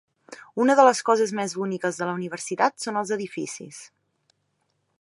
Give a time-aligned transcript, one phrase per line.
[0.63, 3.83] Una de les coses més boniques de la Universitat són els edificis.